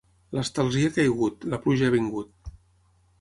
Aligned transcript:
L'estalzí 0.35 0.85
ha 0.87 0.91
caigut, 0.95 1.45
la 1.53 1.59
pluja 1.65 1.91
ha 1.91 1.95
vingut. 1.99 2.51